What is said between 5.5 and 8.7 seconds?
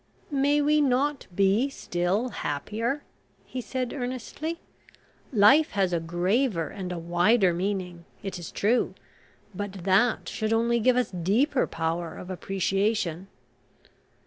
has a graver and a wider meaning, it is